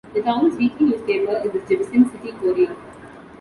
The 0.15 0.23
town's 0.23 0.57
weekly 0.57 0.87
newspaper 0.87 1.37
is 1.45 1.51
the 1.51 1.59
"Gibson 1.59 2.09
City 2.11 2.31
Courier". 2.39 2.75